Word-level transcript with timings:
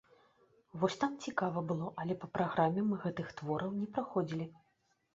Вось 0.83 0.97
там 1.03 1.11
цікава 1.25 1.59
было, 1.73 1.91
але 2.05 2.13
па 2.25 2.31
праграме 2.39 2.89
мы 2.91 3.01
гэтых 3.07 3.33
твораў 3.41 3.81
не 3.81 3.87
праходзілі. 3.95 4.53